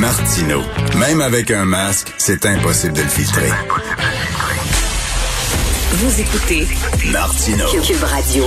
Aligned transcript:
Martino. 0.00 0.60
Même 0.96 1.20
avec 1.20 1.50
un 1.50 1.64
masque, 1.64 2.14
c'est 2.18 2.46
impossible 2.46 2.92
de 2.92 3.02
le 3.02 3.08
filtrer. 3.08 3.48
Vous 5.90 6.20
écoutez 6.20 6.66
Martino. 7.10 7.64
Cube 7.82 8.04
Radio. 8.04 8.44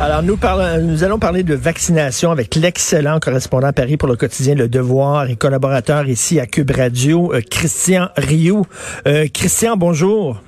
Alors, 0.00 0.22
nous, 0.22 0.36
parlons, 0.36 0.82
nous 0.82 1.02
allons 1.02 1.18
parler 1.18 1.42
de 1.42 1.54
vaccination 1.54 2.30
avec 2.30 2.54
l'excellent 2.56 3.18
correspondant 3.18 3.68
à 3.68 3.72
Paris 3.72 3.96
pour 3.96 4.08
le 4.08 4.16
quotidien 4.16 4.54
Le 4.54 4.68
Devoir 4.68 5.30
et 5.30 5.36
collaborateur 5.36 6.06
ici 6.06 6.38
à 6.38 6.46
Cube 6.46 6.72
Radio, 6.72 7.32
euh, 7.32 7.40
Christian 7.50 8.10
Rioux. 8.16 8.66
Euh, 9.06 9.26
Christian, 9.32 9.76
bonjour. 9.78 10.42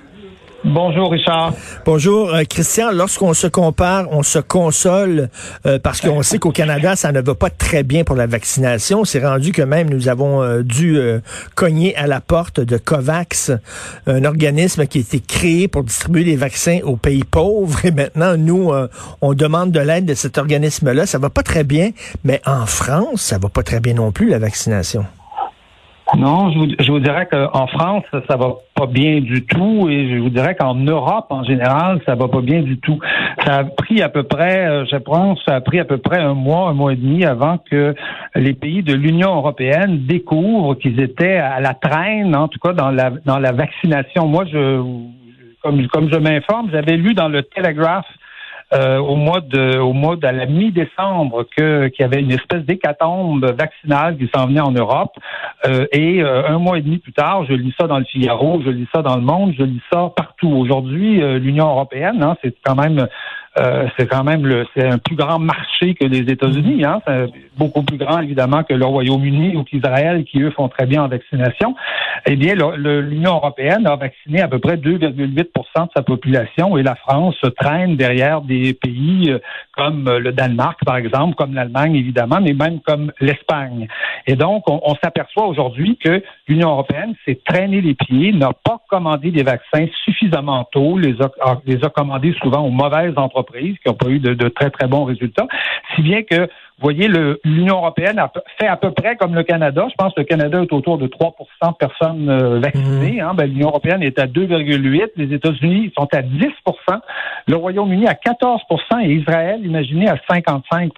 Bonjour 0.68 1.12
Richard. 1.12 1.52
Bonjour 1.84 2.34
euh, 2.34 2.42
Christian. 2.42 2.90
Lorsqu'on 2.90 3.34
se 3.34 3.46
compare, 3.46 4.08
on 4.10 4.24
se 4.24 4.40
console 4.40 5.28
euh, 5.64 5.78
parce 5.78 6.00
qu'on 6.00 6.22
sait 6.22 6.40
qu'au 6.40 6.50
Canada, 6.50 6.96
ça 6.96 7.12
ne 7.12 7.20
va 7.20 7.36
pas 7.36 7.50
très 7.50 7.84
bien 7.84 8.02
pour 8.02 8.16
la 8.16 8.26
vaccination. 8.26 9.04
C'est 9.04 9.24
rendu 9.24 9.52
que 9.52 9.62
même 9.62 9.88
nous 9.88 10.08
avons 10.08 10.42
euh, 10.42 10.64
dû 10.64 10.98
cogner 11.54 11.94
à 11.94 12.08
la 12.08 12.20
porte 12.20 12.58
de 12.58 12.78
COVAX, 12.78 13.52
un 14.08 14.24
organisme 14.24 14.86
qui 14.86 14.98
a 14.98 15.00
été 15.02 15.20
créé 15.20 15.68
pour 15.68 15.84
distribuer 15.84 16.24
les 16.24 16.36
vaccins 16.36 16.80
aux 16.82 16.96
pays 16.96 17.22
pauvres. 17.22 17.84
Et 17.84 17.92
maintenant, 17.92 18.36
nous, 18.36 18.72
on 19.20 19.34
demande 19.34 19.70
de 19.70 19.80
l'aide 19.80 20.06
de 20.06 20.14
cet 20.14 20.36
organisme-là. 20.36 21.06
Ça 21.06 21.18
va 21.18 21.30
pas 21.30 21.44
très 21.44 21.62
bien, 21.62 21.90
mais 22.24 22.40
en 22.44 22.66
France, 22.66 23.22
ça 23.22 23.38
va 23.38 23.48
pas 23.48 23.62
très 23.62 23.78
bien 23.78 23.94
non 23.94 24.10
plus 24.10 24.28
la 24.28 24.40
vaccination. 24.40 25.04
Non, 26.14 26.52
je 26.52 26.58
vous, 26.58 26.66
je 26.78 26.92
vous 26.92 27.00
dirais 27.00 27.26
qu'en 27.26 27.66
France, 27.66 28.04
ça 28.28 28.36
va 28.36 28.54
pas 28.76 28.86
bien 28.86 29.20
du 29.20 29.44
tout 29.44 29.88
et 29.88 30.08
je 30.08 30.18
vous 30.20 30.28
dirais 30.30 30.54
qu'en 30.54 30.76
Europe, 30.76 31.26
en 31.30 31.42
général, 31.42 32.00
ça 32.06 32.14
va 32.14 32.28
pas 32.28 32.40
bien 32.40 32.62
du 32.62 32.78
tout. 32.78 33.00
Ça 33.44 33.56
a 33.56 33.64
pris 33.64 34.02
à 34.02 34.08
peu 34.08 34.22
près, 34.22 34.66
euh, 34.66 34.84
je 34.86 34.96
pense, 34.96 35.42
ça 35.44 35.56
a 35.56 35.60
pris 35.60 35.80
à 35.80 35.84
peu 35.84 35.98
près 35.98 36.20
un 36.20 36.34
mois, 36.34 36.68
un 36.68 36.74
mois 36.74 36.92
et 36.92 36.96
demi 36.96 37.24
avant 37.24 37.58
que 37.58 37.94
les 38.36 38.54
pays 38.54 38.84
de 38.84 38.94
l'Union 38.94 39.34
européenne 39.34 40.06
découvrent 40.06 40.76
qu'ils 40.76 41.00
étaient 41.00 41.38
à 41.38 41.58
la 41.58 41.74
traîne, 41.74 42.36
en 42.36 42.46
tout 42.46 42.60
cas 42.60 42.72
dans 42.72 42.90
la, 42.90 43.10
dans 43.24 43.38
la 43.38 43.50
vaccination. 43.50 44.28
Moi, 44.28 44.44
je, 44.44 44.80
comme, 45.60 45.88
comme 45.88 46.08
je 46.12 46.18
m'informe, 46.18 46.68
j'avais 46.70 46.96
lu 46.96 47.14
dans 47.14 47.28
le 47.28 47.42
Telegraph 47.42 48.06
euh, 48.72 48.98
au 48.98 49.14
mois 49.14 49.40
de 49.40 49.78
au 49.78 49.92
mois 49.92 50.16
de 50.16 50.26
la 50.26 50.44
mi-décembre 50.44 51.44
que 51.56 51.86
qu'il 51.86 52.02
y 52.02 52.04
avait 52.04 52.20
une 52.20 52.32
espèce 52.32 52.64
d'hécatombe 52.64 53.44
vaccinale 53.56 54.18
qui 54.18 54.28
s'en 54.34 54.48
venait 54.48 54.60
en 54.60 54.72
Europe 54.72 55.12
euh, 55.66 55.86
et 55.92 56.20
euh, 56.20 56.48
un 56.48 56.58
mois 56.58 56.76
et 56.76 56.82
demi 56.82 56.98
plus 56.98 57.12
tard, 57.12 57.44
je 57.44 57.52
lis 57.52 57.72
ça 57.78 57.86
dans 57.86 57.98
le 57.98 58.04
Figaro, 58.04 58.60
je 58.64 58.70
lis 58.70 58.88
ça 58.92 59.02
dans 59.02 59.14
le 59.14 59.22
Monde, 59.22 59.54
je 59.56 59.62
lis 59.62 59.82
ça 59.92 60.10
partout. 60.16 60.48
Aujourd'hui, 60.48 61.20
l'Union 61.38 61.68
européenne, 61.68 62.20
hein, 62.24 62.36
c'est 62.42 62.56
quand 62.64 62.74
même 62.74 63.06
euh, 63.58 63.86
c'est 63.96 64.06
quand 64.06 64.24
même 64.24 64.44
le, 64.44 64.66
c'est 64.74 64.86
un 64.86 64.98
plus 64.98 65.16
grand 65.16 65.38
marché 65.38 65.94
que 65.94 66.04
les 66.04 66.30
États-Unis. 66.30 66.84
Hein? 66.84 67.00
C'est 67.06 67.26
beaucoup 67.56 67.82
plus 67.82 67.96
grand 67.96 68.20
évidemment 68.20 68.62
que 68.64 68.74
le 68.74 68.84
Royaume-Uni 68.84 69.56
ou 69.56 69.64
qu'Israël, 69.64 70.24
qui 70.24 70.42
eux 70.42 70.50
font 70.50 70.68
très 70.68 70.84
bien 70.84 71.04
en 71.04 71.08
vaccination. 71.08 71.74
Eh 72.26 72.36
bien, 72.36 72.54
l'Union 72.54 73.34
européenne 73.34 73.86
a 73.86 73.96
vacciné 73.96 74.42
à 74.42 74.48
peu 74.48 74.58
près 74.58 74.76
2,8% 74.76 75.86
de 75.86 75.90
sa 75.94 76.02
population 76.02 76.76
et 76.76 76.82
la 76.82 76.96
France 76.96 77.34
se 77.42 77.48
traîne 77.48 77.96
derrière 77.96 78.42
des 78.42 78.74
pays 78.74 79.30
euh, 79.30 79.38
comme 79.72 80.04
le 80.18 80.32
Danemark, 80.32 80.78
par 80.84 80.96
exemple, 80.96 81.34
comme 81.36 81.54
l'Allemagne 81.54 81.94
évidemment, 81.94 82.40
mais 82.42 82.52
même 82.52 82.80
comme 82.80 83.12
l'Espagne. 83.20 83.88
Et 84.26 84.36
donc, 84.36 84.68
on, 84.68 84.80
on 84.84 84.94
s'aperçoit 85.02 85.46
aujourd'hui 85.46 85.98
que 86.02 86.22
l'Union 86.48 86.70
européenne 86.70 87.14
s'est 87.24 87.40
traîné 87.44 87.80
les 87.80 87.94
pieds, 87.94 88.32
n'a 88.32 88.50
pas 88.52 88.80
commandé 88.88 89.30
des 89.30 89.42
vaccins 89.42 89.86
suffisamment 90.04 90.64
tôt, 90.70 90.98
les 90.98 91.16
a, 91.20 91.30
les 91.64 91.82
a 91.84 91.88
commandés 91.88 92.34
souvent 92.40 92.60
aux 92.60 92.70
mauvaises 92.70 93.14
entreprises 93.16 93.76
qui 93.78 93.88
n'ont 93.88 93.94
pas 93.94 94.08
eu 94.08 94.20
de, 94.20 94.48
très, 94.48 94.70
très 94.70 94.86
bons 94.86 95.04
résultats. 95.04 95.46
Si 95.94 96.02
bien 96.02 96.22
que, 96.22 96.42
vous 96.78 96.82
voyez, 96.82 97.08
l'Union 97.44 97.76
européenne 97.78 98.18
a 98.18 98.30
fait 98.60 98.66
à 98.66 98.76
peu 98.76 98.90
près 98.90 99.16
comme 99.16 99.34
le 99.34 99.42
Canada. 99.42 99.86
Je 99.90 99.94
pense 99.96 100.14
que 100.14 100.20
le 100.20 100.26
Canada 100.26 100.62
est 100.62 100.72
autour 100.72 100.98
de 100.98 101.06
3% 101.06 101.32
de 101.72 101.76
personnes 101.76 102.28
euh, 102.28 102.60
vaccinées. 102.60 103.20
Mhm. 103.20 103.20
Hein. 103.20 103.34
Ben, 103.34 103.46
L'Union 103.46 103.68
européenne 103.68 104.02
est 104.02 104.18
à 104.18 104.26
2,8 104.26 105.12
Les 105.16 105.34
États-Unis 105.34 105.92
sont 105.96 106.08
à 106.12 106.22
10 106.22 106.44
Le 107.48 107.54
Royaume-Uni 107.54 108.08
à 108.08 108.14
14% 108.14 109.04
et 109.04 109.14
Israël, 109.14 109.60
imaginez, 109.64 110.08
à 110.08 110.16
55% 110.16 110.90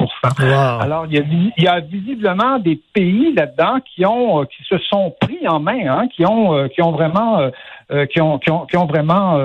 Alors, 0.81 1.07
il 1.11 1.53
y, 1.59 1.69
a, 1.69 1.81
visiblement 1.81 2.59
des 2.59 2.81
pays 2.95 3.35
là-dedans 3.35 3.81
qui 3.85 4.07
ont 4.07 4.45
qui 4.45 4.63
se 4.65 4.79
sont 4.79 5.15
pris 5.21 5.47
en 5.47 5.61
main, 5.61 5.87
hein, 5.87 6.09
qui 6.09 6.25
ont 6.25 6.55
euh, 6.55 6.69
qui 6.69 6.81
ont 6.83 6.93
vraiment 6.93 7.51
euh, 7.91 8.07
qui, 8.07 8.21
ont, 8.21 8.39
qui, 8.39 8.51
ont, 8.51 8.67
qui 8.67 8.77
ont 8.77 8.87
vraiment 8.87 9.39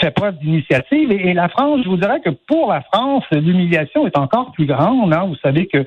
fait 0.00 0.10
preuve 0.10 0.36
d'initiative. 0.38 1.10
Et, 1.12 1.32
la 1.32 1.48
France, 1.48 1.80
je 1.84 1.88
vous 1.88 1.96
dirais 1.96 2.20
que 2.20 2.30
pour 2.30 2.70
la 2.70 2.82
France, 2.92 3.24
l'humiliation 3.30 4.06
est 4.06 4.16
encore 4.18 4.52
plus 4.52 4.66
grande. 4.66 5.12
Hein. 5.12 5.24
Vous 5.26 5.36
savez 5.36 5.66
que, 5.66 5.84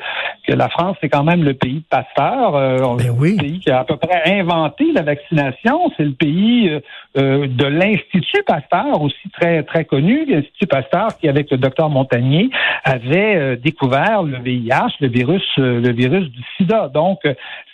que 0.48 0.54
la 0.54 0.70
France, 0.70 0.98
c'est 1.02 1.10
quand 1.10 1.24
même 1.24 1.44
le 1.44 1.54
pays 1.54 1.76
de 1.76 1.86
Pasteur, 1.90 2.52
ben 2.98 3.16
oui. 3.18 3.34
le 3.38 3.42
pays 3.42 3.60
qui 3.60 3.70
a 3.72 3.80
à 3.80 3.84
peu 3.84 3.98
près 3.98 4.40
inventé 4.40 4.92
la 4.92 5.04
vaccination. 5.04 5.92
C'est 5.98 6.04
le 6.04 6.14
pays 6.14 6.70
euh, 7.18 7.48
de 7.48 7.66
l'Institut 7.66 8.44
Pasteur, 8.46 9.02
aussi 9.02 9.30
très 9.40 9.64
très 9.64 9.86
connu, 9.86 10.26
l'Institut 10.26 10.68
Pasteur 10.68 11.18
qui, 11.18 11.30
avec 11.30 11.50
le 11.50 11.58
docteur 11.58 11.90
Montagnier, 11.90 12.50
avait 12.84 13.36
euh, 13.38 13.56
découvert 13.56 14.24
le 14.24 14.40
VIH, 14.40 14.98
le 15.00 15.08
virus, 15.08 15.44
euh, 15.58 15.80
le 15.80 15.94
virus 15.94 16.30
du 16.30 16.44
SIDA. 16.58 16.90
Donc, 16.94 17.20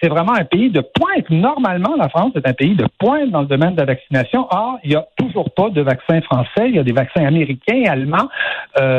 c'est 0.02 0.10
vraiment 0.10 0.34
un 0.34 0.44
pays 0.44 0.70
de 0.70 0.82
pointe. 0.82 1.28
Normalement, 1.32 1.96
la 1.98 2.10
France 2.10 2.34
est 2.36 2.48
un 2.48 2.54
pays 2.54 2.76
de 2.76 2.86
pointe 3.00 3.32
dans 3.32 3.42
le 3.42 3.48
domaine 3.48 3.74
de 3.74 3.80
la 3.80 3.86
vaccination. 3.86 4.01
Or, 4.34 4.80
il 4.84 4.90
n'y 4.90 4.96
a 4.96 5.06
toujours 5.18 5.52
pas 5.52 5.70
de 5.70 5.82
vaccin 5.82 6.22
français. 6.22 6.68
Il 6.68 6.76
y 6.76 6.80
a 6.80 6.84
des 6.84 6.92
vaccins 6.92 7.26
américains, 7.26 7.84
allemands, 7.88 8.30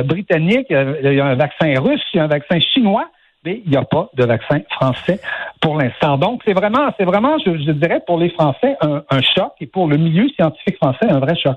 britanniques. 0.05 0.67
Il 0.71 1.13
y 1.15 1.21
a 1.21 1.27
un 1.27 1.35
vaccin 1.35 1.75
russe, 1.81 2.03
il 2.15 2.19
y 2.19 2.21
a 2.21 2.25
un 2.25 2.29
vaccin 2.29 2.59
chinois 2.61 3.09
mais 3.45 3.61
il 3.65 3.71
n'y 3.71 3.77
a 3.77 3.85
pas 3.85 4.09
de 4.15 4.25
vaccin 4.25 4.61
français 4.71 5.21
pour 5.61 5.77
l'instant. 5.77 6.17
Donc, 6.17 6.43
c'est 6.45 6.53
vraiment, 6.53 6.93
c'est 6.97 7.05
vraiment, 7.05 7.39
je, 7.45 7.73
dirais, 7.73 8.01
pour 8.07 8.19
les 8.19 8.31
Français, 8.31 8.77
un, 8.81 9.21
choc 9.35 9.53
et 9.61 9.67
pour 9.67 9.89
le 9.89 9.97
milieu 9.97 10.29
scientifique 10.37 10.77
français, 10.77 11.07
un 11.09 11.19
vrai 11.19 11.35
choc. 11.37 11.57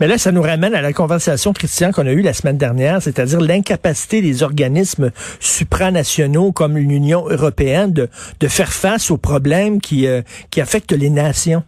Mais 0.00 0.06
là, 0.06 0.18
ça 0.18 0.32
nous 0.32 0.42
ramène 0.42 0.74
à 0.74 0.82
la 0.82 0.92
conversation, 0.92 1.52
Christian, 1.52 1.90
qu'on 1.92 2.06
a 2.06 2.12
eue 2.12 2.22
la 2.22 2.32
semaine 2.32 2.58
dernière, 2.58 3.00
c'est-à-dire 3.00 3.40
l'incapacité 3.40 4.20
des 4.20 4.42
organismes 4.42 5.10
supranationaux 5.40 6.52
comme 6.52 6.76
l'Union 6.76 7.24
européenne 7.28 7.92
de, 7.92 8.08
faire 8.48 8.72
face 8.72 9.10
aux 9.10 9.18
problèmes 9.18 9.80
qui, 9.80 10.06
euh, 10.06 10.20
qui 10.50 10.60
affectent 10.60 10.92
les 10.92 11.08
nations. 11.08 11.62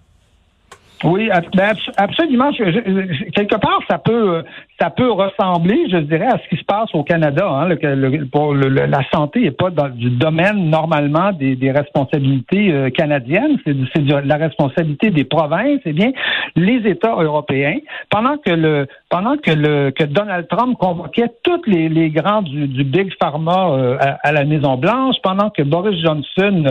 Oui, 1.03 1.29
ben, 1.55 1.75
absolument. 1.97 2.51
quelque 2.53 3.57
part, 3.57 3.81
ça 3.89 3.99
peut, 3.99 4.43
ça 4.85 4.91
peut 4.91 5.11
ressembler, 5.11 5.87
je 5.91 5.97
dirais, 5.97 6.27
à 6.27 6.39
ce 6.39 6.49
qui 6.51 6.61
se 6.61 6.65
passe 6.65 6.91
au 6.93 7.05
Canada. 7.05 7.49
Hein, 7.49 7.69
le, 7.69 8.27
pour 8.27 8.55
la 8.55 9.01
santé 9.15 9.41
n'est 9.41 9.51
pas 9.51 9.71
dans 9.71 9.89
du 9.89 10.11
domaine 10.11 10.69
normalement 10.69 11.33
des, 11.33 11.57
des 11.57 11.71
responsabilités 11.71 12.71
euh, 12.71 12.91
canadiennes, 12.91 13.57
c'est 13.65 14.03
la 14.03 14.37
responsabilité 14.37 15.11
des 15.11 15.25
provinces. 15.25 15.81
Eh 15.87 15.93
bien, 15.95 16.13
les 16.55 16.87
États 16.87 17.15
européens, 17.15 17.79
pendant 18.11 18.37
que 18.37 18.51
le 18.51 18.87
pendant 19.09 19.37
que 19.37 19.53
le 19.53 19.91
que 19.91 20.05
Donald 20.05 20.49
Trump 20.49 20.77
convoquait 20.79 21.31
tous 21.43 21.63
les, 21.67 21.89
les 21.89 22.11
grands 22.11 22.43
du, 22.43 22.67
du 22.69 22.85
big 22.85 23.11
pharma 23.19 23.71
euh, 23.71 23.97
à, 24.23 24.33
la 24.33 24.45
Maison 24.45 24.77
Blanche, 24.77 25.17
pendant 25.23 25.49
que 25.49 25.63
Boris 25.63 25.99
Johnson 26.03 26.65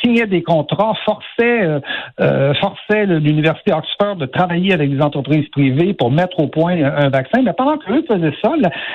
signait 0.00 0.26
des 0.26 0.42
contrats, 0.42 0.94
forçait 1.04 1.80
euh, 2.20 2.54
forçait 2.54 3.04
l'université 3.06 3.72
Oxford 3.74 4.16
de 4.16 4.26
travailler 4.26 4.72
avec 4.72 4.90
des 4.90 5.02
entreprises 5.02 5.48
privées 5.50 5.92
pour 5.92 6.10
mettre 6.10 6.40
au 6.40 6.46
point 6.46 6.82
un, 6.82 7.10
vaccin 7.10 7.42
mais 7.42 7.52
pendant 7.58 7.76
qu'eux 7.76 8.02
faisaient 8.08 8.34
ça, 8.42 8.52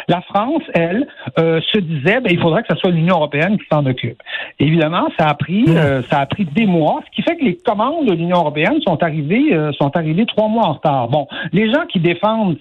la, 0.07 0.21
France, 0.21 0.63
elle, 0.73 1.05
euh, 1.37 1.59
se 1.71 1.79
disait, 1.79 2.21
ben, 2.21 2.31
il 2.31 2.39
faudrait 2.39 2.63
que 2.63 2.73
ce 2.73 2.79
soit 2.79 2.91
l'Union 2.91 3.15
européenne 3.17 3.57
qui 3.57 3.65
s'en 3.71 3.85
occupe. 3.85 4.17
évidemment, 4.59 5.09
ça 5.19 5.27
a 5.27 5.33
pris, 5.35 5.63
hmm. 5.63 5.77
euh, 5.77 6.01
ça 6.03 6.19
a 6.19 6.25
pris 6.25 6.45
des 6.45 6.65
mois, 6.65 7.01
ce 7.05 7.15
qui 7.15 7.21
fait 7.21 7.35
que 7.35 7.43
les 7.43 7.57
commandes 7.57 8.07
de 8.07 8.13
l'Union 8.13 8.37
européenne 8.37 8.81
sont 8.81 9.03
arrivées, 9.03 9.53
euh, 9.53 9.71
sont 9.73 9.95
arrivées 9.95 10.25
trois 10.25 10.47
mois 10.47 10.67
en 10.67 10.73
retard. 10.73 11.09
Bon, 11.09 11.27
les 11.51 11.71
gens 11.71 11.85
qui 11.91 11.99
défendent 11.99 12.57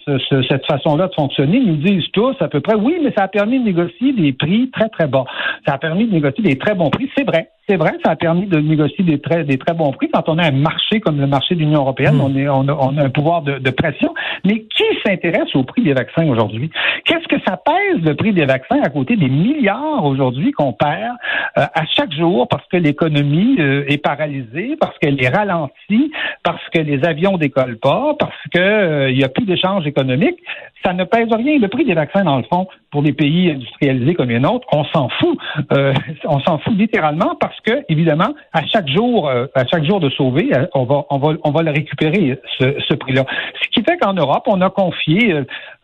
cette 0.49 0.67
façon-là 0.67 1.07
de 1.07 1.15
fonctionner 1.15 1.61
nous 1.61 1.77
disent 1.77 2.11
tous 2.13 2.35
à 2.41 2.49
peu 2.49 2.61
près, 2.61 2.75
oui, 2.75 2.97
mais 3.03 3.13
ça 3.17 3.25
a 3.25 3.29
permis 3.29 3.61
de 3.61 3.65
négocier 3.65 4.13
des 4.13 4.33
prix 4.33 4.71
très 4.71 4.89
très 4.89 5.07
bas. 5.07 5.25
Ça 5.67 5.75
a 5.75 5.79
permis 5.79 6.07
de 6.07 6.13
négocier 6.13 6.43
des 6.43 6.59
très 6.59 6.75
bons 6.75 6.91
prix, 6.91 7.09
c'est 7.17 7.25
vrai. 7.25 7.49
C'est 7.69 7.77
vrai, 7.77 7.93
ça 8.05 8.11
a 8.11 8.17
permis 8.17 8.47
de 8.47 8.59
négocier 8.59 9.05
des 9.05 9.21
très, 9.21 9.45
des 9.45 9.57
très 9.57 9.73
bons 9.73 9.93
prix. 9.93 10.11
Quand 10.13 10.29
on 10.29 10.37
a 10.39 10.49
un 10.49 10.51
marché 10.51 10.99
comme 10.99 11.21
le 11.21 11.29
marché 11.29 11.55
de 11.55 11.61
l'Union 11.61 11.81
européenne, 11.81 12.17
hmm. 12.17 12.21
on, 12.21 12.37
est, 12.37 12.49
on, 12.49 12.99
a, 12.99 13.05
un 13.05 13.11
pouvoir 13.11 13.43
de, 13.43 13.59
de 13.59 13.71
pression. 13.71 14.13
Mais 14.45 14.65
qui 14.65 14.85
s'intéresse 15.07 15.55
au 15.55 15.63
prix 15.63 15.82
des 15.83 15.93
vaccins 15.93 16.27
aujourd'hui? 16.27 16.71
Qu'est-ce 17.05 17.27
que 17.29 17.41
ça 17.47 17.57
pèse 17.57 18.03
le 18.03 18.15
prix 18.15 18.33
des 18.33 18.45
vaccins 18.45 18.81
à 18.83 18.89
côté 18.89 19.17
des 19.17 19.29
milliards 19.29 20.05
aujourd'hui 20.05 20.53
qu'on 20.53 20.73
perd 20.73 21.17
euh, 21.59 21.63
à 21.75 21.87
chaque 21.87 22.13
jour 22.13 22.49
parce 22.49 22.67
que 22.69 22.77
l'économie 22.77 23.57
euh, 23.59 23.85
est 23.89 23.99
paralysée, 23.99 24.77
parce 24.81 24.97
qu'elle 24.99 25.23
est 25.23 25.29
ralentie, 25.29 26.13
parce 26.43 26.63
que 26.73 26.81
les 26.81 27.05
avions 27.05 27.37
décollent 27.37 27.79
pas, 27.79 28.15
parce 28.19 28.43
que 28.55 28.61
euh, 28.61 29.11
il 29.11 29.19
y 29.19 29.25
a 29.25 29.29
plus 29.29 29.45
d'échanges 29.45 29.87
économiques? 29.87 30.39
Ça 30.85 30.93
ne 30.93 31.05
pèse 31.05 31.29
rien. 31.31 31.59
Le 31.59 31.69
prix 31.69 31.85
des 31.85 31.95
vaccins, 31.95 32.25
dans 32.25 32.39
le 32.39 32.45
fond, 32.45 32.67
pour 32.91 33.03
des 33.03 33.13
pays 33.13 33.51
industrialisés 33.53 34.15
comme 34.15 34.31
les 34.31 34.41
nôtres, 34.41 34.67
on 34.73 34.85
s'en 34.85 35.09
fout. 35.09 35.39
on 36.25 36.41
s'en 36.41 36.59
fout 36.59 36.75
littéralement 36.77 37.37
parce 37.41 37.59
que, 37.61 37.85
évidemment, 37.89 38.35
à 38.53 38.65
chaque 38.67 38.89
jour, 38.89 39.29
euh, 39.29 39.47
à 39.55 39.67
chaque 39.67 39.85
jour 39.85 40.01
de 40.01 40.11
sauver, 40.11 40.51
euh, 40.55 40.67
on 40.75 40.85
va, 40.85 41.05
on 41.11 41.19
va, 41.19 41.35
on 41.45 41.51
va 41.51 41.63
le 41.63 41.71
récupérer 41.71 42.39
ce, 42.59 42.75
ce 42.89 42.95
prix-là. 42.95 43.25
Ce 43.63 43.69
qui 43.69 43.85
fait 43.85 43.97
qu'en 43.99 44.15
Europe, 44.15 44.45
on 44.47 44.61
a 44.61 44.71
confié 44.71 45.35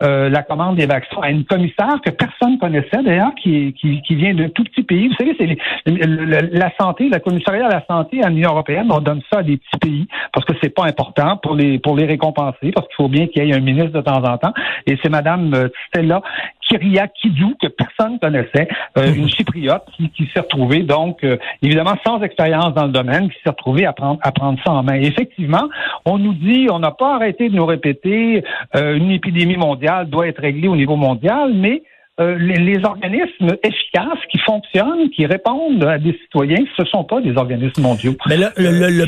euh, 0.03 0.29
la 0.29 0.43
commande 0.43 0.77
des 0.77 0.87
vaccins 0.87 1.21
à 1.23 1.31
une 1.31 1.45
commissaire 1.45 2.01
que 2.05 2.11
personne 2.11 2.59
connaissait 2.59 3.03
d'ailleurs, 3.03 3.35
qui, 3.43 3.73
qui, 3.75 4.01
qui 4.03 4.15
vient 4.15 4.35
d'un 4.35 4.49
tout 4.49 4.65
petit 4.65 4.83
pays. 4.83 5.09
Vous 5.09 5.15
savez, 5.15 5.35
c'est 5.39 5.59
la 5.87 6.71
santé, 6.81 7.09
la 7.09 7.21
commissariat 7.21 7.67
à 7.67 7.71
la 7.71 7.85
santé 7.87 8.23
à 8.23 8.29
l'Union 8.29 8.51
européenne, 8.51 8.89
on 8.91 9.01
donne 9.01 9.23
ça 9.33 9.41
à 9.41 9.43
des 9.43 9.57
petits 9.57 9.79
pays 9.81 10.09
parce 10.33 10.47
que 10.47 10.53
c'est 10.63 10.75
pas 10.75 10.85
important 10.85 11.37
pour 11.39 11.55
les 11.55 11.79
pour 11.79 11.97
les 11.97 12.07
récompenser, 12.07 12.71
parce 12.73 12.87
qu'il 12.89 12.97
faut 12.97 13.09
bien 13.09 13.27
qu'il 13.27 13.45
y 13.45 13.51
ait 13.51 13.55
un 13.55 13.61
ministre 13.61 13.93
de 13.93 14.01
temps 14.01 14.23
en 14.23 14.39
temps. 14.39 14.53
Et 14.87 14.99
c'est 15.03 15.09
Madame 15.09 15.53
euh, 15.55 15.69
Stella 15.89 16.23
Kyria 16.69 17.09
Kidou, 17.09 17.55
que 17.61 17.69
personne 17.69 18.19
connaissait, 18.19 18.69
euh, 18.97 19.13
une 19.15 19.29
chypriote 19.29 19.85
qui, 19.97 20.11
qui 20.11 20.29
s'est 20.33 20.41
retrouvée, 20.41 20.83
donc, 20.83 21.25
euh, 21.25 21.37
évidemment, 21.63 21.95
sans 22.07 22.21
expérience 22.23 22.75
dans 22.75 22.87
le 22.87 22.93
domaine, 22.93 23.29
qui 23.31 23.37
s'est 23.43 23.51
retrouvée 23.51 23.87
à 23.87 23.93
prendre, 23.93 24.21
à 24.23 24.33
prendre 24.33 24.59
ça 24.65 24.73
en 24.73 24.83
main. 24.83 24.95
effectivement, 24.95 25.69
on 26.05 26.19
nous 26.19 26.35
dit, 26.35 26.69
on 26.71 26.79
n'a 26.79 26.91
pas 26.91 27.15
arrêté 27.15 27.49
de 27.49 27.55
nous 27.55 27.67
répéter, 27.67 28.45
euh, 28.77 28.97
une 28.97 29.11
épidémie 29.11 29.57
mondiale 29.57 30.09
doit 30.09 30.29
être 30.29 30.41
réglée 30.41 30.69
au 30.69 30.77
niveau 30.77 30.97
mondial, 30.97 31.53
mais 31.55 31.83
les, 32.21 32.85
organismes 32.85 33.57
efficaces 33.63 34.19
qui 34.29 34.39
fonctionnent, 34.41 35.09
qui 35.11 35.25
répondent 35.25 35.85
à 35.85 35.99
des 35.99 36.19
citoyens, 36.25 36.65
ce 36.77 36.83
ne 36.83 36.87
sont 36.89 37.05
pas 37.05 37.21
des 37.21 37.37
organismes 37.37 37.81
mondiaux. 37.81 38.17
Mais 38.29 38.37
là, 38.37 38.51
le, 38.57 38.71
le, 38.73 38.89
le, 38.89 39.07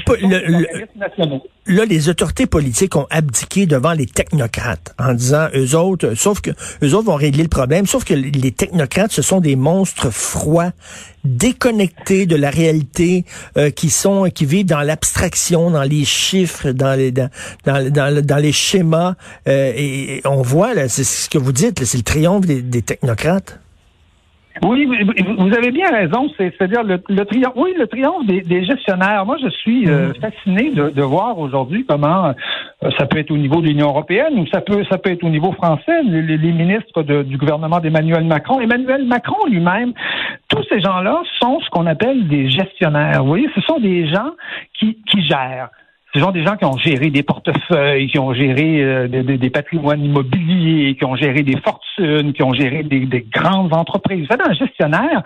là, 1.66 1.84
les 1.84 2.08
autorités 2.08 2.46
politiques 2.46 2.96
ont 2.96 3.06
abdiqué 3.10 3.66
devant 3.66 3.92
les 3.92 4.06
technocrates 4.06 4.94
en 4.98 5.14
disant 5.14 5.48
eux 5.54 5.74
autres, 5.76 6.14
sauf 6.14 6.40
que 6.40 6.50
eux 6.82 6.94
autres 6.94 7.06
vont 7.06 7.16
régler 7.16 7.42
le 7.42 7.48
problème, 7.48 7.86
sauf 7.86 8.04
que 8.04 8.14
les 8.14 8.52
technocrates, 8.52 9.12
ce 9.12 9.22
sont 9.22 9.40
des 9.40 9.56
monstres 9.56 10.10
froids, 10.10 10.72
déconnectés 11.24 12.26
de 12.26 12.36
la 12.36 12.50
réalité, 12.50 13.24
euh, 13.56 13.70
qui 13.70 13.90
sont, 13.90 14.30
qui 14.34 14.46
vivent 14.46 14.66
dans 14.66 14.80
l'abstraction, 14.80 15.70
dans 15.70 15.82
les 15.82 16.04
chiffres, 16.04 16.70
dans 16.70 16.94
les, 16.94 17.12
dans, 17.12 17.30
dans, 17.64 18.24
dans, 18.24 18.42
les 18.42 18.52
schémas. 18.52 19.14
Euh, 19.48 19.72
et, 19.76 20.22
on 20.24 20.42
voit 20.42 20.74
là, 20.74 20.88
c'est 20.88 21.04
ce 21.04 21.28
que 21.28 21.38
vous 21.38 21.52
dites, 21.52 21.84
c'est 21.84 21.98
le 21.98 22.04
triomphe 22.04 22.46
des, 22.46 22.62
des 22.62 22.82
technocrates. 22.82 23.58
Oui, 24.62 24.86
vous 24.86 25.54
avez 25.54 25.70
bien 25.70 25.90
raison. 25.90 26.28
C'est-à-dire 26.36 26.82
le, 26.82 26.98
triomphe. 27.24 27.54
Oui, 27.56 27.74
le 27.78 27.86
triomphe 27.86 28.26
des, 28.26 28.64
gestionnaires. 28.64 29.24
Moi, 29.24 29.36
je 29.42 29.48
suis 29.48 29.88
euh, 29.88 30.08
mm. 30.08 30.14
fasciné 30.20 30.70
de, 30.70 31.02
voir 31.02 31.38
aujourd'hui 31.38 31.84
comment 31.88 32.34
euh, 32.82 32.90
ça 32.98 33.06
peut 33.06 33.18
être 33.18 33.30
au 33.30 33.36
niveau 33.36 33.60
de 33.60 33.66
l'Union 33.66 33.88
européenne 33.88 34.38
ou 34.38 34.46
ça 34.52 34.60
peut 34.60 34.84
ça 34.90 34.98
peut 34.98 35.10
être 35.10 35.24
au 35.24 35.30
niveau 35.30 35.52
français. 35.52 36.02
Les, 36.04 36.52
ministres 36.52 37.02
du 37.02 37.36
gouvernement 37.38 37.80
d'Emmanuel 37.80 38.24
Macron, 38.24 38.60
Emmanuel 38.60 39.06
Macron 39.06 39.46
lui-même, 39.48 39.92
tous 40.48 40.62
ces 40.68 40.80
gens-là 40.80 41.22
sont 41.40 41.60
ce 41.60 41.70
qu'on 41.70 41.86
appelle 41.86 42.28
des 42.28 42.50
gestionnaires. 42.50 43.22
Vous 43.22 43.28
voyez, 43.28 43.48
ce 43.54 43.60
sont 43.62 43.78
des 43.78 44.08
gens 44.08 44.32
qui, 44.78 44.98
qui 45.06 45.22
gèrent. 45.22 45.70
Ce 46.12 46.20
sont 46.20 46.32
des 46.32 46.44
gens 46.44 46.56
qui 46.56 46.64
ont 46.64 46.76
géré 46.76 47.10
des 47.10 47.22
portefeuilles, 47.22 48.08
qui 48.08 48.18
ont 48.18 48.34
géré 48.34 48.82
euh, 48.82 49.06
des, 49.06 49.50
patrimoines 49.50 50.04
immobiliers, 50.04 50.96
qui 50.96 51.04
ont 51.04 51.14
géré 51.14 51.42
des 51.42 51.56
fortunes, 51.60 52.32
qui 52.32 52.42
ont 52.42 52.52
géré 52.52 52.82
des, 52.82 53.26
grandes 53.32 53.72
entreprises. 53.72 54.26
Vous 54.26 54.36
savez, 54.36 54.50
un 54.50 54.54
gestionnaire, 54.54 55.22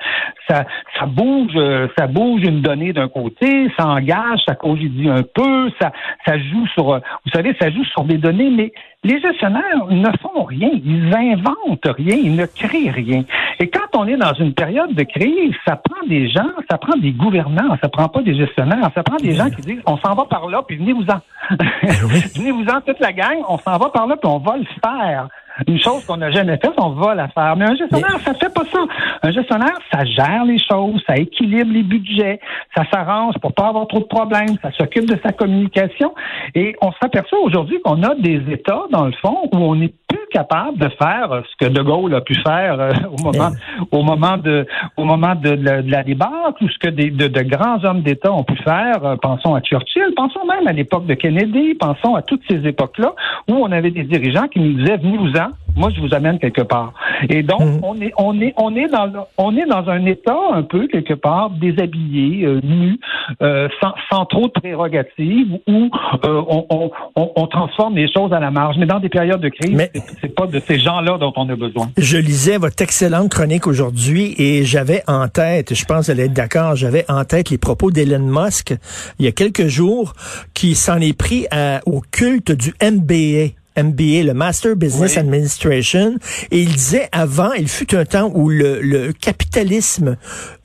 ça, 0.48 0.66
ça 0.98 1.06
bouge, 1.06 1.52
euh, 1.56 1.88
ça 1.96 2.06
bouge 2.06 2.42
une 2.42 2.60
donnée 2.60 2.92
d'un 2.92 3.08
côté, 3.08 3.70
ça 3.78 3.86
engage, 3.86 4.40
ça 4.46 4.54
congédie 4.54 5.08
un 5.08 5.22
peu, 5.22 5.70
ça, 5.80 5.92
ça 6.26 6.38
joue 6.38 6.66
sur, 6.74 6.84
vous 6.84 7.30
savez, 7.32 7.56
ça 7.58 7.70
joue 7.70 7.84
sur 7.84 8.04
des 8.04 8.18
données, 8.18 8.50
mais 8.50 8.72
les 9.04 9.20
gestionnaires 9.20 9.86
ne 9.90 10.10
font 10.22 10.44
rien, 10.44 10.70
ils 10.72 11.14
inventent 11.14 11.96
rien, 11.96 12.16
ils 12.16 12.34
ne 12.34 12.46
créent 12.46 12.90
rien. 12.90 13.22
Et 13.60 13.68
quand 13.68 13.98
on 13.98 14.06
est 14.08 14.16
dans 14.16 14.32
une 14.34 14.54
période 14.54 14.94
de 14.94 15.02
crise, 15.02 15.54
ça 15.66 15.76
prend 15.76 16.06
des 16.08 16.28
gens, 16.28 16.50
ça 16.70 16.78
prend 16.78 16.96
des 16.96 17.12
gouvernants, 17.12 17.76
ça 17.82 17.88
prend 17.88 18.08
pas 18.08 18.22
des 18.22 18.34
gestionnaires, 18.34 18.90
ça 18.94 19.02
prend 19.02 19.16
des 19.16 19.34
gens 19.34 19.50
qui 19.50 19.60
disent 19.60 19.82
on 19.86 19.98
s'en 19.98 20.14
va 20.14 20.24
par 20.24 20.48
là, 20.48 20.62
puis 20.66 20.76
venez-vous-en. 20.76 21.20
Eh 21.50 21.86
venez-vous-en 22.38 22.80
toute 22.80 23.00
la 23.00 23.12
gang, 23.12 23.36
on 23.48 23.58
s'en 23.58 23.76
va 23.76 23.90
par 23.90 24.06
là, 24.06 24.16
puis 24.16 24.30
on 24.30 24.38
va 24.38 24.56
le 24.56 24.66
faire 24.82 25.28
une 25.66 25.78
chose 25.78 26.04
qu'on 26.04 26.16
n'a 26.16 26.30
jamais 26.30 26.56
faite, 26.56 26.74
on 26.78 26.90
va 26.90 27.14
la 27.14 27.28
faire. 27.28 27.56
Mais 27.56 27.64
un 27.64 27.74
gestionnaire, 27.76 28.18
ça 28.24 28.34
fait 28.34 28.52
pas 28.52 28.64
ça. 28.72 28.80
Un 29.22 29.30
gestionnaire, 29.30 29.78
ça 29.92 30.04
gère 30.04 30.44
les 30.44 30.58
choses, 30.58 31.02
ça 31.06 31.16
équilibre 31.16 31.72
les 31.72 31.82
budgets, 31.82 32.40
ça 32.76 32.84
s'arrange 32.92 33.34
pour 33.40 33.52
pas 33.52 33.68
avoir 33.68 33.86
trop 33.86 34.00
de 34.00 34.04
problèmes, 34.04 34.56
ça 34.62 34.70
s'occupe 34.72 35.06
de 35.06 35.18
sa 35.24 35.32
communication. 35.32 36.14
Et 36.54 36.74
on 36.82 36.92
s'aperçoit 37.00 37.38
aujourd'hui 37.40 37.80
qu'on 37.84 38.02
a 38.02 38.14
des 38.16 38.42
États, 38.50 38.82
dans 38.90 39.06
le 39.06 39.12
fond, 39.22 39.48
où 39.52 39.56
on 39.56 39.80
est 39.80 39.94
plus 40.08 40.26
capable 40.32 40.78
de 40.78 40.88
faire 40.90 41.42
ce 41.50 41.64
que 41.64 41.70
De 41.70 41.82
Gaulle 41.82 42.14
a 42.14 42.20
pu 42.20 42.34
faire 42.34 42.80
euh, 42.80 42.90
au 43.10 43.22
moment, 43.22 43.50
au 43.90 44.02
moment 44.02 44.36
de, 44.36 44.66
au 44.96 45.04
moment 45.04 45.34
de, 45.34 45.50
la, 45.50 46.02
débat, 46.02 46.30
tout 46.58 46.68
ce 46.68 46.78
que 46.78 46.88
des, 46.88 47.10
de, 47.10 47.42
grands 47.42 47.82
hommes 47.84 48.02
d'État 48.02 48.32
ont 48.32 48.44
pu 48.44 48.56
faire. 48.56 49.04
Euh, 49.04 49.16
pensons 49.16 49.54
à 49.54 49.60
Churchill, 49.60 50.12
pensons 50.16 50.44
même 50.46 50.66
à 50.66 50.72
l'époque 50.72 51.06
de 51.06 51.14
Kennedy, 51.14 51.74
pensons 51.74 52.14
à 52.14 52.22
toutes 52.22 52.42
ces 52.48 52.66
époques-là 52.66 53.14
où 53.48 53.54
on 53.54 53.72
avait 53.72 53.90
des 53.90 54.04
dirigeants 54.04 54.48
qui 54.48 54.60
nous 54.60 54.74
disaient 54.74 54.98
venez-vous-en, 55.44 55.80
moi 55.80 55.90
je 55.94 56.00
vous 56.00 56.14
amène 56.14 56.38
quelque 56.38 56.62
part. 56.62 56.92
Et 57.28 57.42
donc 57.42 57.60
mhm. 57.60 57.80
on 57.82 58.00
est 58.00 58.12
on 58.16 58.40
est 58.40 58.54
on 58.56 58.74
est 58.76 58.88
dans 58.88 59.26
on 59.38 59.56
est 59.56 59.66
dans 59.66 59.88
un 59.88 60.04
état 60.06 60.36
un 60.52 60.62
peu 60.62 60.86
quelque 60.88 61.14
part 61.14 61.50
déshabillé, 61.50 62.44
euh, 62.44 62.60
nu, 62.62 62.98
euh, 63.42 63.68
sans, 63.82 63.94
sans 64.10 64.24
trop 64.26 64.46
de 64.46 64.52
prérogatives 64.52 65.58
où 65.66 65.90
euh, 66.24 66.42
on, 66.48 66.90
on, 67.16 67.32
on, 67.36 67.46
transforme 67.46 67.96
les 67.96 68.10
choses 68.12 68.32
à 68.32 68.40
la 68.40 68.50
marge. 68.50 68.76
Mais 68.78 68.86
dans 68.86 69.00
des 69.00 69.08
périodes 69.08 69.40
de 69.40 69.48
crise, 69.48 69.74
Mais... 69.74 69.90
c'est 70.20 70.34
pas 70.34 70.46
de 70.46 70.58
ces 70.60 70.78
gens-là 70.78 71.18
dont 71.18 71.32
on 71.36 71.48
a 71.48 71.56
besoin. 71.56 71.88
Je 71.96 72.16
lisais 72.16 72.58
votre 72.58 72.82
excellente 72.82 73.30
chronique 73.30 73.66
aujourd'hui 73.66 74.34
et 74.38 74.64
j'avais 74.64 75.02
en 75.06 75.28
tête, 75.28 75.74
je 75.74 75.84
pense 75.84 76.08
allez 76.08 76.24
être 76.24 76.32
d'accord, 76.32 76.76
j'avais 76.76 77.04
en 77.08 77.24
tête 77.24 77.50
les 77.50 77.58
propos 77.58 77.90
d'Elon 77.90 78.18
Musk 78.18 78.74
il 79.18 79.24
y 79.24 79.28
a 79.28 79.32
quelques 79.32 79.66
jours 79.66 80.12
qui 80.54 80.74
s'en 80.74 81.00
est 81.00 81.16
pris 81.16 81.46
à, 81.50 81.80
au 81.86 82.00
culte 82.00 82.52
du 82.52 82.74
MBA. 82.82 83.54
MBA, 83.76 84.22
le 84.24 84.34
Master 84.34 84.76
Business 84.76 85.16
Administration, 85.16 86.16
et 86.50 86.62
il 86.62 86.72
disait 86.72 87.08
avant, 87.12 87.52
il 87.52 87.68
fut 87.68 87.94
un 87.94 88.04
temps 88.04 88.30
où 88.34 88.48
le, 88.48 88.80
le 88.80 89.12
capitalisme 89.12 90.16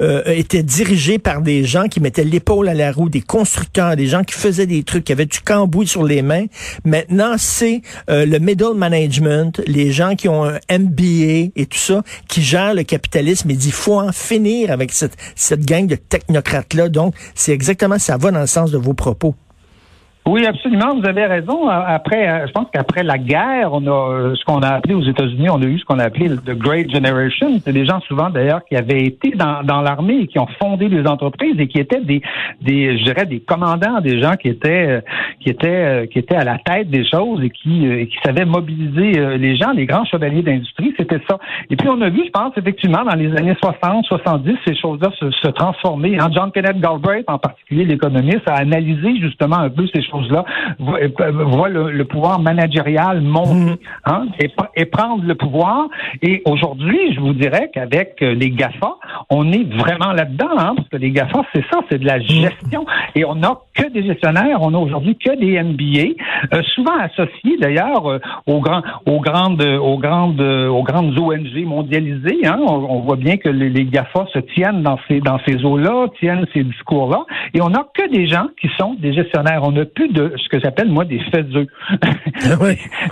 euh, 0.02 0.24
était 0.26 0.64
dirigé 0.64 1.18
par 1.18 1.42
des 1.42 1.64
gens 1.64 1.88
qui 1.88 2.00
mettaient 2.00 2.24
l'épaule 2.24 2.70
à 2.70 2.74
la 2.74 2.92
roue, 2.92 3.10
des 3.10 3.22
constructeurs, 3.22 3.96
des 3.96 4.08
gens 4.08 4.24
qui 4.24 4.36
faisaient 4.36 4.66
des 4.66 4.84
trucs, 4.84 5.06
qui 5.06 5.12
avaient 5.12 5.26
du 5.26 5.40
cambouis 5.40 5.88
sur 5.88 6.04
les 6.04 6.22
mains. 6.22 6.46
Maintenant, 6.86 7.36
c'est 7.38 7.82
euh, 8.10 8.26
le 8.26 8.40
middle 8.40 8.76
management, 8.76 9.62
les 9.66 9.92
gens 9.92 10.16
qui 10.16 10.28
ont 10.28 10.46
un 10.46 10.60
MBA 10.70 11.52
et 11.56 11.66
tout 11.70 11.78
ça, 11.78 12.04
qui 12.28 12.42
gèrent 12.42 12.74
le 12.76 12.84
capitalisme. 12.84 13.50
Il 13.50 13.58
dit, 13.58 13.72
faut 13.72 14.00
en 14.00 14.12
finir 14.12 14.72
avec 14.72 14.92
cette, 14.92 15.18
cette 15.36 15.66
gang 15.66 15.88
de 15.88 15.96
technocrates-là. 15.96 16.90
Donc, 16.90 17.16
c'est 17.36 17.54
exactement, 17.54 17.98
ça 17.98 18.18
va 18.18 18.32
dans 18.32 18.42
le 18.42 18.48
sens 18.48 18.72
de 18.72 18.78
vos 18.78 18.94
propos. 18.94 19.36
Oui, 20.30 20.46
absolument. 20.46 20.96
Vous 20.96 21.08
avez 21.08 21.26
raison. 21.26 21.68
Après, 21.68 22.30
euh, 22.30 22.46
je 22.46 22.52
pense 22.52 22.68
qu'après 22.72 23.02
la 23.02 23.18
guerre, 23.18 23.72
on 23.72 23.84
a 23.88 23.90
euh, 23.90 24.36
ce 24.36 24.46
qu'on 24.46 24.60
a 24.60 24.68
appelé 24.68 24.94
aux 24.94 25.02
États-Unis, 25.02 25.50
on 25.50 25.60
a 25.60 25.66
eu 25.66 25.80
ce 25.80 25.86
qu'on 25.86 25.98
a 25.98 26.04
appelé 26.04 26.30
the 26.30 26.56
Great 26.56 26.94
Generation. 26.94 27.60
C'est 27.64 27.74
des 27.74 27.84
gens 27.84 28.00
souvent 28.02 28.30
d'ailleurs 28.30 28.64
qui 28.66 28.76
avaient 28.76 29.02
été 29.02 29.31
dans, 29.31 29.64
dans 29.64 29.81
l'armée 29.81 30.20
et 30.22 30.28
qui 30.28 30.38
ont 30.38 30.48
fondé 30.62 30.88
des 30.88 31.08
entreprises 31.08 31.56
et 31.58 31.68
qui 31.68 31.80
étaient 31.80 32.02
des, 32.02 32.22
des, 32.62 33.00
je 33.00 33.06
dirais, 33.06 33.26
des 33.26 33.40
commandants, 33.40 34.02
des 34.02 34.22
gens 34.22 34.36
qui 34.36 34.50
étaient, 34.50 34.88
euh, 34.88 35.01
qui 35.39 35.50
étaient, 35.50 36.08
qui 36.13 36.20
étaient 36.20 36.36
à 36.36 36.44
la 36.44 36.60
tête 36.60 36.92
des 36.92 37.10
choses 37.10 37.42
et 37.44 37.50
qui, 37.50 37.89
qui 38.06 38.18
savaient 38.24 38.46
mobiliser 38.46 39.38
les 39.39 39.56
gens, 39.58 39.72
les 39.72 39.88
grands 39.88 40.06
chevaliers 40.06 40.44
d'industrie. 40.44 40.94
C'était 40.96 41.22
ça. 41.27 41.39
Et 41.72 41.75
puis 41.75 41.89
on 41.89 42.00
a 42.01 42.10
vu, 42.10 42.22
je 42.24 42.32
pense, 42.32 42.53
effectivement, 42.56 43.03
dans 43.03 43.15
les 43.15 43.36
années 43.36 43.56
60, 43.60 44.06
70, 44.06 44.58
ces 44.68 44.75
choses-là 44.75 45.10
se, 45.20 45.32
se 45.32 45.48
transformer. 45.48 46.20
Hein, 46.20 46.30
John 46.36 46.51
Kenneth 46.51 46.80
Galbraith, 46.80 47.25
en 47.27 47.39
particulier 47.39 47.86
l'économiste, 47.86 48.48
a 48.48 48.58
analysé 48.58 49.18
justement 49.20 49.58
un 49.58 49.72
peu 49.72 49.88
ces 49.88 50.03
choses 50.03 50.19
là 50.30 50.46
voit, 50.80 51.70
le, 51.70 52.04
pouvoir 52.04 52.40
managérial 52.40 53.22
monter 53.22 53.54
mhm. 53.54 53.78
hein, 54.06 54.28
et, 54.76 54.86
prendre 54.86 55.24
le 55.24 55.36
pouvoir. 55.36 55.88
Et 56.22 56.42
aujourd'hui, 56.46 57.14
je 57.14 57.20
vous 57.20 57.34
dirais 57.34 57.70
qu'avec 57.74 58.16
euh, 58.22 58.34
les 58.34 58.50
GAFA, 58.50 58.96
on 59.30 59.52
est 59.52 59.64
vraiment 59.76 60.12
là-dedans, 60.14 60.58
hein, 60.58 60.74
parce 60.76 60.90
que 60.90 60.98
les 60.98 61.12
GAFA, 61.12 61.44
c'est 61.54 61.64
ça, 61.72 61.80
c'est 61.90 62.00
de 62.00 62.06
la 62.06 62.18
mhm. 62.18 62.24
gestion. 62.24 62.86
Et 63.16 63.26
on 63.26 63.36
n'a 63.36 63.58
que 63.76 63.90
des 63.92 64.04
gestionnaires, 64.04 64.58
on 64.62 64.74
a 64.74 64.78
aujourd'hui 64.78 65.18
que 65.18 65.36
des 65.38 65.62
MBA, 65.62 66.16
euh, 66.54 66.62
souvent 66.76 66.98
associés 67.00 67.58
d'ailleurs 67.60 68.08
euh, 68.08 68.20
aux, 68.48 68.60
grands, 68.60 68.82
aux, 69.06 69.20
grandes, 69.20 69.62
aux, 69.62 69.98
grandes, 69.98 70.42
aux 70.42 70.84
grandes 70.84 71.18
ONG 71.18 71.66
mondialisées. 71.66 72.46
Hein. 72.46 72.60
On, 72.68 73.00
voit 73.00 73.16
bien 73.16 73.38
que 73.38 73.50
les, 73.50 73.86
GAFA 73.86 74.26
se 74.34 74.40
tiennent 74.40 74.84
dans 74.84 75.00
ces, 75.08 75.20
dans 75.20 75.40
ces 75.48 75.64
eaux-là, 75.64 76.08
tiennent 76.20 76.46
ces 76.54 76.64
discours-là. 76.64 77.26
Et 77.54 77.62
on 77.62 77.70
n'a 77.70 77.86
que 77.94 78.10
des 78.10 78.28
gens 78.28 78.48
qui 78.60 78.70
sont 78.78 78.96
des 79.00 79.14
gestionnaires. 79.14 79.62
On 79.64 79.72
n'a 79.72 79.86
plus 79.86 80.09
de 80.10 80.34
ce 80.38 80.50
que 80.50 80.60
j'appelle, 80.60 80.89
moi, 80.89 81.06
des 81.06 81.20
faits 81.32 81.48
ah 81.54 82.56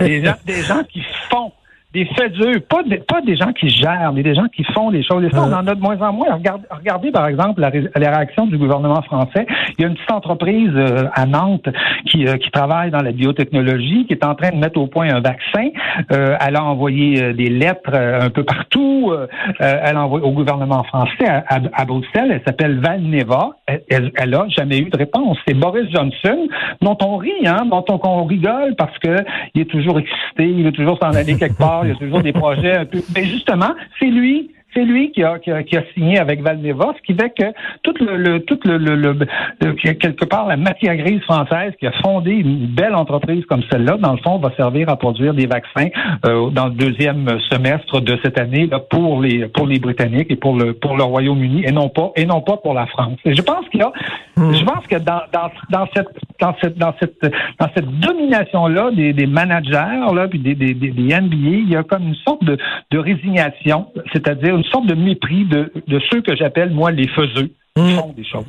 des, 0.00 0.24
gens, 0.24 0.34
des 0.44 0.62
gens 0.62 0.82
qui 0.84 1.02
font 1.30 1.52
des 1.94 2.04
faits 2.04 2.34
pas, 2.68 2.82
pas 3.08 3.22
des 3.22 3.36
gens 3.36 3.52
qui 3.54 3.70
gèrent, 3.70 4.12
mais 4.12 4.22
des 4.22 4.34
gens 4.34 4.46
qui 4.54 4.62
font 4.74 4.90
les 4.90 5.02
choses. 5.02 5.24
Et 5.24 5.30
ça, 5.30 5.42
on 5.42 5.52
en 5.52 5.66
a 5.66 5.74
de 5.74 5.80
moins 5.80 5.98
en 6.02 6.12
moins. 6.12 6.38
Regardez, 6.70 7.10
par 7.10 7.26
exemple, 7.26 7.62
la, 7.62 7.70
réaction 8.10 8.46
du 8.46 8.58
gouvernement 8.58 9.00
français. 9.02 9.46
Il 9.78 9.82
y 9.82 9.84
a 9.84 9.88
une 9.88 9.94
petite 9.94 10.12
entreprise 10.12 10.70
euh, 10.74 11.08
à 11.14 11.24
Nantes 11.24 11.68
qui, 12.04 12.26
euh, 12.26 12.36
qui 12.36 12.50
travaille 12.50 12.90
dans 12.90 13.00
la 13.00 13.12
biotechnologie, 13.12 14.06
qui 14.06 14.12
est 14.12 14.24
en 14.24 14.34
train 14.34 14.50
de 14.50 14.56
mettre 14.56 14.78
au 14.78 14.86
point 14.86 15.08
un 15.08 15.20
vaccin. 15.20 15.68
Euh, 16.12 16.36
elle 16.46 16.56
a 16.56 16.64
envoyé 16.64 17.32
des 17.32 17.48
lettres 17.48 17.94
un 17.94 18.28
peu 18.28 18.44
partout. 18.44 19.12
elle 19.58 19.96
a 19.96 20.04
envoyé 20.04 20.26
au 20.26 20.32
gouvernement 20.32 20.84
français 20.84 21.26
à, 21.26 21.84
Bruxelles. 21.86 22.32
Elle 22.32 22.42
s'appelle 22.46 22.80
Valneva. 22.80 23.52
Elle, 23.66 24.12
elle, 24.14 24.34
a 24.34 24.46
jamais 24.48 24.78
eu 24.78 24.90
de 24.90 24.96
réponse. 24.96 25.38
C'est 25.46 25.54
Boris 25.54 25.90
Johnson, 25.90 26.48
dont 26.82 26.98
on 27.02 27.16
rit, 27.16 27.46
hein, 27.46 27.64
dont 27.70 27.84
on, 27.88 27.98
on 28.04 28.24
rigole 28.24 28.74
parce 28.76 28.96
que 28.98 29.16
il 29.54 29.62
est 29.62 29.70
toujours 29.70 29.98
excité, 29.98 30.50
il 30.50 30.64
veut 30.64 30.72
toujours 30.72 30.98
s'en 31.00 31.10
aller 31.10 31.36
quelque 31.38 31.56
part 31.56 31.77
il 31.84 31.90
y 31.90 31.92
a 31.92 31.96
toujours 31.96 32.22
des 32.22 32.32
projets 32.32 32.76
un 32.76 32.86
peu. 32.86 33.00
Mais 33.14 33.24
justement, 33.24 33.74
c'est 33.98 34.06
lui 34.06 34.50
c'est 34.74 34.84
lui 34.84 35.10
qui 35.12 35.22
a, 35.22 35.38
qui 35.38 35.50
a, 35.50 35.82
signé 35.94 36.18
avec 36.18 36.42
Valneva, 36.42 36.92
ce 36.96 37.02
qui 37.02 37.18
fait 37.18 37.30
que 37.30 37.44
tout 37.82 37.94
le, 38.00 38.38
tout 38.40 38.60
le, 38.64 38.76
le, 38.76 39.72
quelque 39.72 40.24
part 40.24 40.46
la 40.46 40.56
matière 40.56 40.96
grise 40.96 41.22
française 41.22 41.72
qui 41.80 41.86
a 41.86 41.92
fondé 42.02 42.32
une 42.32 42.66
belle 42.66 42.94
entreprise 42.94 43.44
comme 43.46 43.62
celle-là, 43.70 43.96
dans 43.96 44.12
le 44.12 44.18
fond, 44.18 44.38
va 44.38 44.52
servir 44.56 44.88
à 44.88 44.96
produire 44.96 45.34
des 45.34 45.46
vaccins 45.46 45.88
euh, 46.26 46.50
dans 46.50 46.66
le 46.66 46.72
deuxième 46.72 47.28
semestre 47.50 48.00
de 48.00 48.18
cette 48.22 48.38
année 48.38 48.66
là, 48.66 48.78
pour 48.78 49.22
les 49.22 49.48
pour 49.48 49.66
les 49.66 49.78
Britanniques 49.78 50.30
et 50.30 50.36
pour 50.36 50.56
le 50.56 50.74
pour 50.74 50.96
le 50.96 51.02
Royaume-Uni 51.02 51.64
et 51.66 51.72
non 51.72 51.88
pas 51.88 52.12
et 52.16 52.26
non 52.26 52.42
pas 52.42 52.58
pour 52.58 52.74
la 52.74 52.86
France. 52.86 53.18
Et 53.24 53.34
je 53.34 53.42
pense 53.42 53.66
qu'il 53.70 53.80
y 53.80 53.82
a, 53.82 53.92
je 54.36 54.64
pense 54.64 54.86
que 54.86 54.96
dans, 54.96 55.22
dans, 55.32 55.50
dans 55.70 55.86
cette 55.94 56.08
dans 56.40 56.54
cette 56.60 56.78
dans 56.78 56.94
cette 57.00 57.20
dans 57.58 57.68
cette 57.74 57.90
domination 58.00 58.66
là 58.66 58.90
des, 58.90 59.12
des 59.12 59.26
managers 59.26 60.14
là 60.14 60.28
puis 60.28 60.38
des, 60.38 60.54
des, 60.54 60.74
des, 60.74 60.90
NBA, 60.90 61.36
il 61.36 61.70
y 61.70 61.76
a 61.76 61.82
comme 61.82 62.08
une 62.08 62.14
sorte 62.26 62.44
de, 62.44 62.56
de 62.90 62.98
résignation, 62.98 63.86
c'est-à-dire 64.12 64.56
une 64.56 64.64
sorte 64.64 64.86
de 64.86 64.94
mépris 64.94 65.44
de, 65.44 65.72
de 65.86 66.00
ceux 66.10 66.20
que 66.22 66.36
j'appelle, 66.36 66.70
moi, 66.70 66.90
les 66.90 67.08
faiseux, 67.08 67.50
qui 67.76 67.82
hmm. 67.82 67.98
font 67.98 68.12
des 68.16 68.24
choses. 68.24 68.44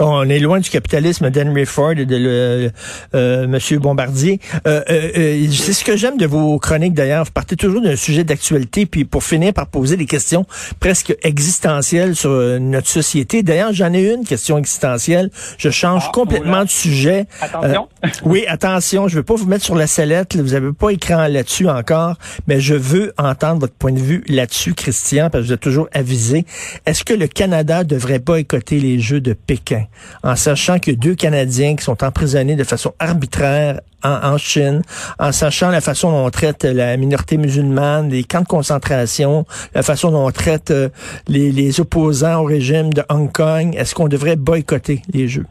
On 0.00 0.28
est 0.28 0.40
loin 0.40 0.58
du 0.58 0.68
capitalisme 0.70 1.30
d'Henry 1.30 1.66
Ford 1.66 1.92
et 1.92 2.04
de 2.04 2.16
le, 2.16 2.70
euh, 3.14 3.46
Monsieur 3.46 3.78
Bombardier. 3.78 4.40
Euh, 4.66 4.82
euh, 4.90 5.10
euh, 5.16 5.46
c'est 5.52 5.72
ce 5.72 5.84
que 5.84 5.96
j'aime 5.96 6.16
de 6.16 6.26
vos 6.26 6.58
chroniques 6.58 6.94
d'ailleurs. 6.94 7.24
Vous 7.24 7.30
partez 7.30 7.54
toujours 7.54 7.80
d'un 7.80 7.94
sujet 7.94 8.24
d'actualité, 8.24 8.86
puis 8.86 9.04
pour 9.04 9.22
finir 9.22 9.52
par 9.52 9.68
poser 9.68 9.96
des 9.96 10.06
questions 10.06 10.46
presque 10.80 11.16
existentielles 11.22 12.16
sur 12.16 12.30
notre 12.60 12.88
société. 12.88 13.44
D'ailleurs, 13.44 13.72
j'en 13.72 13.92
ai 13.92 14.12
une 14.12 14.24
question 14.24 14.58
existentielle. 14.58 15.30
Je 15.58 15.70
change 15.70 16.04
ah, 16.08 16.12
complètement 16.12 16.64
de 16.64 16.70
sujet. 16.70 17.26
Attention. 17.40 17.88
oui, 18.24 18.44
attention. 18.48 19.06
Je 19.06 19.16
veux 19.16 19.22
pas 19.22 19.34
vous 19.34 19.46
mettre 19.46 19.64
sur 19.64 19.76
la 19.76 19.86
sellette. 19.86 20.36
Vous 20.36 20.54
avez 20.54 20.72
pas 20.72 20.90
écran 20.90 21.28
là-dessus 21.28 21.68
encore, 21.68 22.16
mais 22.48 22.60
je 22.60 22.74
veux 22.74 23.12
entendre 23.16 23.60
votre 23.60 23.74
point 23.74 23.92
de 23.92 24.00
vue 24.00 24.24
là-dessus, 24.26 24.74
Christian, 24.74 25.30
parce 25.30 25.44
que 25.44 25.48
vous 25.48 25.54
êtes 25.54 25.60
toujours 25.60 25.88
avisé. 25.92 26.44
Est-ce 26.84 27.04
que 27.04 27.14
le 27.14 27.28
Canada 27.28 27.84
devrait 27.84 28.18
boycotter 28.18 28.80
les 28.80 28.98
Jeux 28.98 29.20
de 29.20 29.34
Pékin? 29.34 29.83
En 30.22 30.36
sachant 30.36 30.78
que 30.78 30.90
deux 30.90 31.14
Canadiens 31.14 31.76
qui 31.76 31.84
sont 31.84 32.02
emprisonnés 32.04 32.56
de 32.56 32.64
façon 32.64 32.94
arbitraire 32.98 33.80
en, 34.02 34.36
Chine, 34.36 34.82
en 35.18 35.32
sachant 35.32 35.70
la 35.70 35.80
façon 35.80 36.10
dont 36.10 36.26
on 36.26 36.30
traite 36.30 36.64
la 36.64 36.96
minorité 36.96 37.38
musulmane, 37.38 38.10
les 38.10 38.22
camps 38.22 38.42
de 38.42 38.46
concentration, 38.46 39.46
la 39.74 39.82
façon 39.82 40.10
dont 40.10 40.26
on 40.26 40.30
traite 40.30 40.70
euh, 40.70 40.90
les, 41.26 41.50
les 41.50 41.80
opposants 41.80 42.40
au 42.40 42.44
régime 42.44 42.92
de 42.92 43.02
Hong 43.08 43.32
Kong, 43.32 43.74
est-ce 43.74 43.94
qu'on 43.94 44.08
devrait 44.08 44.36
boycotter 44.36 45.00
les 45.12 45.26
Jeux? 45.26 45.46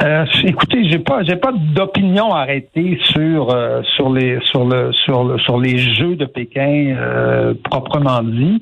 Euh, 0.00 0.24
écoutez, 0.44 0.88
j'ai 0.88 0.98
pas 0.98 1.22
j'ai 1.22 1.36
pas 1.36 1.52
d'opinion 1.52 2.32
arrêtée 2.32 2.98
sur 3.12 3.50
euh, 3.50 3.82
sur 3.94 4.10
les 4.10 4.38
sur 4.44 4.64
le 4.64 4.90
sur 4.92 5.24
le 5.24 5.38
sur 5.38 5.60
les 5.60 5.76
jeux 5.76 6.16
de 6.16 6.24
Pékin 6.24 6.96
euh, 6.98 7.54
proprement 7.64 8.22
dit. 8.22 8.60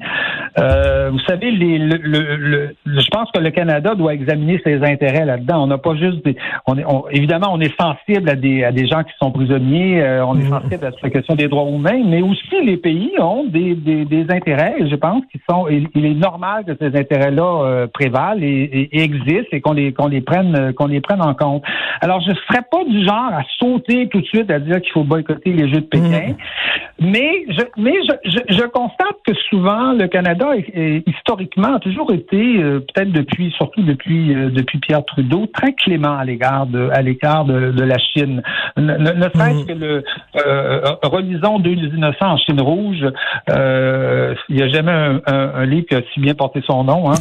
Euh, 0.59 1.11
vous 1.11 1.21
savez, 1.21 1.53
les, 1.53 1.79
le, 1.79 1.97
le, 1.97 2.75
je 2.85 3.09
pense 3.13 3.31
que 3.33 3.39
le 3.39 3.51
Canada 3.51 3.95
doit 3.95 4.15
examiner 4.15 4.61
ses 4.65 4.83
intérêts 4.83 5.25
là-dedans. 5.25 5.63
On 5.63 5.67
n'a 5.69 5.79
pas 5.79 5.95
juste 5.95 6.25
des, 6.25 6.37
on 6.67 6.77
est 6.77 6.85
évidemment 7.13 7.49
on 7.53 7.61
est 7.61 7.75
sensible 7.81 8.29
à 8.29 8.35
des 8.35 8.65
à 8.65 8.73
des 8.73 8.89
gens 8.89 9.05
qui 9.05 9.13
sont 9.23 9.31
prisonniers, 9.31 10.03
on 10.27 10.35
est 10.37 10.45
mhm. 10.45 10.51
sensible 10.51 10.85
à 10.85 10.91
la 11.03 11.11
question 11.11 11.37
des 11.37 11.47
droits 11.47 11.71
humains, 11.71 12.03
mais 12.07 12.23
aussi 12.23 12.65
les 12.65 12.77
pays 12.77 13.13
ont 13.21 13.45
des 13.45 13.75
des, 13.75 14.05
des 14.05 14.27
intérêts. 14.31 14.75
Je 14.81 14.97
pense 14.97 15.23
qui 15.31 15.41
sont 15.49 15.69
il, 15.69 16.05
est 16.05 16.15
normal 16.15 16.65
que 16.65 16.73
ces 16.81 16.99
intérêts-là 16.99 17.87
prévalent 17.95 18.41
et, 18.43 18.89
et, 18.93 19.03
existent 19.03 19.53
et 19.53 19.61
qu'on 19.61 19.73
les 19.73 19.93
qu'on 19.93 20.09
les 20.09 20.23
prenne 20.23 20.73
qu'on 20.75 20.87
les 20.87 21.01
prenne 21.01 21.20
en 21.21 21.35
compte. 21.35 21.63
Alors, 22.01 22.21
je 22.21 22.31
ne 22.31 22.35
serais 22.35 22.63
pas 22.71 22.85
du 22.85 23.05
genre 23.05 23.33
à 23.33 23.43
sauter 23.59 24.09
tout 24.09 24.21
de 24.21 24.27
suite 24.27 24.51
à 24.51 24.59
dire 24.59 24.81
qu'il 24.81 24.93
faut 24.93 25.05
boycotter 25.05 25.53
les 25.53 25.69
Jeux 25.69 25.81
de 25.81 25.87
Pékin, 25.87 26.33
mm. 26.33 27.07
mais 27.07 27.45
je, 27.49 27.63
mais 27.77 27.95
je, 28.25 28.39
je, 28.49 28.63
constate 28.67 29.17
que 29.27 29.35
souvent 29.49 29.93
le 29.93 30.07
Canada 30.07 30.49
est, 30.57 31.03
historiquement 31.07 31.75
a 31.77 31.81
toujours 31.81 32.13
été, 32.13 32.59
euh, 32.59 32.81
peut-être 32.81 33.13
depuis, 33.13 33.53
surtout 33.57 33.83
depuis 33.83 34.35
euh, 34.35 34.51
depuis 34.51 34.79
Pierre 34.79 35.05
Trudeau, 35.05 35.47
très 35.47 35.73
clément 35.73 36.17
à 36.17 36.25
l'égard 36.25 36.67
de 36.67 36.89
à 36.91 37.03
de, 37.03 37.73
de, 37.73 37.85
la 37.85 37.99
Chine. 37.99 38.43
Ne, 38.77 38.97
ne 38.97 39.23
serait-ce 39.23 39.63
mm. 39.63 39.67
que 39.67 39.73
le 39.73 40.05
euh, 40.37 40.81
relisons 41.03 41.59
deux 41.59 41.73
innocents 41.73 42.33
en 42.33 42.37
Chine 42.39 42.61
rouge. 42.61 43.05
Euh, 43.51 44.35
il 44.49 44.57
n'y 44.57 44.63
a 44.63 44.69
jamais 44.69 44.93
un, 44.93 45.21
un, 45.27 45.67
livre 45.67 45.87
qui 45.87 45.95
a 45.95 46.01
si 46.13 46.21
bien 46.21 46.35
porté 46.35 46.63
son 46.67 46.85
nom. 46.85 47.11
Hein. 47.11 47.15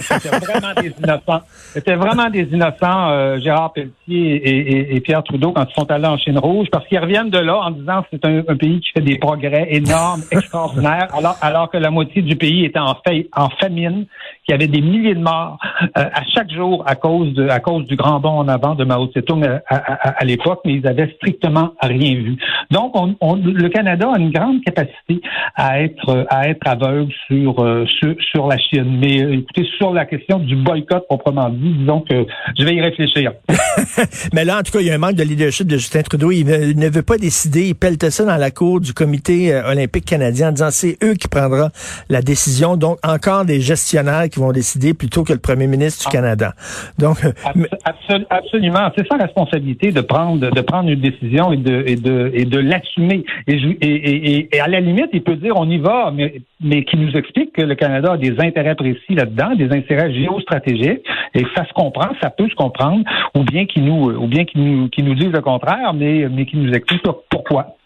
C'était 0.00 0.28
vraiment 0.28 0.74
des 0.80 0.94
innocents. 0.98 1.42
C'était 1.46 1.94
vraiment 1.96 2.30
des 2.30 2.42
innocents. 2.52 3.33
Gérard 3.38 3.72
Pelletier 3.72 4.94
et, 4.94 5.00
Pierre 5.00 5.22
Trudeau 5.22 5.52
quand 5.52 5.66
ils 5.68 5.74
sont 5.74 5.90
allés 5.90 6.06
en 6.06 6.16
Chine 6.16 6.38
rouge, 6.38 6.68
parce 6.70 6.86
qu'ils 6.86 6.98
reviennent 6.98 7.30
de 7.30 7.38
là 7.38 7.58
en 7.58 7.70
disant 7.70 8.02
que 8.02 8.08
c'est 8.12 8.24
un, 8.24 8.56
pays 8.56 8.80
qui 8.80 8.90
fait 8.92 9.00
des 9.00 9.18
progrès 9.18 9.68
énormes, 9.70 10.22
extraordinaires, 10.30 11.08
alors, 11.16 11.36
alors 11.40 11.70
que 11.70 11.76
la 11.76 11.90
moitié 11.90 12.22
du 12.22 12.36
pays 12.36 12.64
était 12.64 12.78
en, 12.78 12.96
en 13.36 13.48
famine, 13.50 14.06
qu'il 14.44 14.52
y 14.52 14.54
avait 14.54 14.68
des 14.68 14.80
milliers 14.80 15.14
de 15.14 15.20
morts 15.20 15.58
euh, 15.82 15.88
à 15.94 16.22
chaque 16.34 16.50
jour 16.52 16.82
à 16.86 16.96
cause 16.96 17.32
de 17.34 17.48
à 17.48 17.60
cause 17.60 17.86
du 17.86 17.96
grand 17.96 18.20
bond 18.20 18.38
en 18.38 18.48
avant 18.48 18.74
de 18.74 18.84
Mao 18.84 19.06
Tse-tung 19.06 19.44
à, 19.68 20.24
l'époque, 20.24 20.60
mais 20.64 20.74
ils 20.74 20.86
avaient 20.86 21.12
strictement 21.16 21.74
rien 21.80 22.14
vu. 22.14 22.36
Donc, 22.70 22.92
on, 22.94 23.36
le 23.36 23.68
Canada 23.68 24.10
a 24.14 24.18
une 24.18 24.30
grande 24.30 24.62
capacité 24.62 25.20
à 25.54 25.82
être 25.82 26.26
à 26.28 26.48
être 26.48 26.66
aveugle 26.66 27.12
sur 27.26 27.62
euh, 27.62 27.86
sur, 27.86 28.14
sur 28.30 28.46
la 28.46 28.58
Chine. 28.58 28.98
Mais 29.00 29.22
euh, 29.22 29.34
écoutez, 29.34 29.66
sur 29.78 29.92
la 29.92 30.04
question 30.04 30.38
du 30.38 30.56
boycott 30.56 31.06
proprement 31.06 31.48
dit, 31.48 31.74
disons 31.78 32.00
que 32.00 32.26
je 32.58 32.64
vais 32.64 32.74
y 32.74 32.80
réfléchir. 32.80 33.32
Mais 34.32 34.44
là, 34.44 34.58
en 34.58 34.62
tout 34.62 34.72
cas, 34.72 34.80
il 34.80 34.86
y 34.86 34.90
a 34.90 34.94
un 34.94 34.98
manque 34.98 35.14
de 35.14 35.22
leadership 35.22 35.66
de 35.66 35.76
Justin 35.76 36.02
Trudeau. 36.02 36.30
Il 36.30 36.46
ne, 36.46 36.88
veut 36.88 37.02
pas 37.02 37.18
décider. 37.18 37.68
Il 37.68 37.74
pelte 37.74 38.08
ça 38.10 38.24
dans 38.24 38.36
la 38.36 38.50
cour 38.50 38.80
du 38.80 38.92
comité 38.92 39.52
euh, 39.52 39.70
olympique 39.70 40.04
canadien 40.04 40.48
en 40.48 40.52
disant 40.52 40.68
c'est 40.70 40.96
eux 41.02 41.14
qui 41.14 41.28
prendront 41.28 41.70
la 42.08 42.22
décision. 42.22 42.76
Donc, 42.76 42.98
encore 43.06 43.44
des 43.44 43.60
gestionnaires 43.60 44.28
qui 44.34 44.40
vont 44.40 44.52
décider 44.52 44.94
plutôt 44.94 45.22
que 45.22 45.32
le 45.32 45.38
premier 45.38 45.66
ministre 45.66 46.02
du 46.02 46.08
ah. 46.10 46.18
Canada. 46.18 46.52
Donc, 46.98 47.24
euh, 47.24 48.18
absolument. 48.30 48.90
C'est 48.96 49.06
sa 49.06 49.16
responsabilité 49.16 49.92
de 49.92 50.00
prendre, 50.00 50.50
de 50.50 50.60
prendre 50.60 50.90
une 50.90 51.00
décision 51.00 51.52
et 51.52 51.56
de, 51.56 51.84
et 51.86 51.96
de, 51.96 52.30
et 52.34 52.44
de 52.44 52.58
l'assumer. 52.58 53.24
Et, 53.46 53.54
et, 53.80 54.56
et, 54.56 54.60
à 54.60 54.66
la 54.66 54.80
limite, 54.80 55.10
il 55.12 55.22
peut 55.22 55.36
dire 55.36 55.54
on 55.56 55.70
y 55.70 55.78
va, 55.78 56.12
mais, 56.12 56.42
mais 56.60 56.84
qui 56.84 56.96
nous 56.96 57.12
explique 57.12 57.52
que 57.52 57.62
le 57.62 57.76
Canada 57.76 58.12
a 58.12 58.16
des 58.16 58.34
intérêts 58.40 58.74
précis 58.74 59.14
là-dedans, 59.14 59.54
des 59.54 59.70
intérêts 59.70 60.12
géostratégiques. 60.12 61.04
Et 61.34 61.44
ça 61.56 61.64
se 61.64 61.72
comprend, 61.72 62.08
ça 62.20 62.30
peut 62.30 62.48
se 62.48 62.54
comprendre 62.54 63.04
ou 63.36 63.44
bien 63.44 63.66
qui 63.66 63.80
nous, 63.80 64.10
ou 64.10 64.26
bien 64.26 64.44
qui 64.44 64.58
nous, 64.58 64.88
qui 64.88 65.02
nous 65.02 65.14
disent 65.14 65.32
le 65.32 65.42
contraire, 65.42 65.94
mais, 65.94 66.28
mais 66.28 66.44
qui 66.44 66.56
nous 66.56 66.72
expliquent 66.72 67.04
pourquoi. 67.30 67.76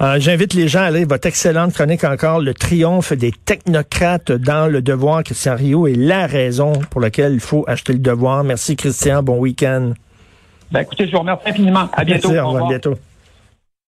Euh, 0.00 0.20
j'invite 0.20 0.54
les 0.54 0.68
gens 0.68 0.82
à 0.82 0.90
lire 0.90 1.06
votre 1.08 1.26
excellente 1.26 1.72
chronique 1.72 2.04
encore, 2.04 2.40
Le 2.40 2.54
triomphe 2.54 3.12
des 3.12 3.32
technocrates 3.32 4.32
dans 4.32 4.70
le 4.70 4.82
devoir. 4.82 5.22
Christian 5.22 5.56
Rio 5.56 5.86
est 5.86 5.94
la 5.94 6.26
raison 6.26 6.72
pour 6.90 7.00
laquelle 7.00 7.32
il 7.32 7.40
faut 7.40 7.64
acheter 7.66 7.92
le 7.94 7.98
devoir. 7.98 8.44
Merci 8.44 8.76
Christian, 8.76 9.22
bon 9.22 9.38
week-end. 9.38 9.92
Ben, 10.70 10.80
écoutez, 10.80 11.06
je 11.06 11.12
vous 11.12 11.18
remercie 11.18 11.48
infiniment. 11.48 11.88
À 11.92 12.04
bientôt. 12.04 12.28
Merci, 12.28 12.40
au 12.40 12.48
revoir, 12.48 12.68
bientôt. 12.68 12.94